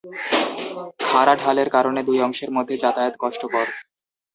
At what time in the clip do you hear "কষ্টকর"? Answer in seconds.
3.21-3.67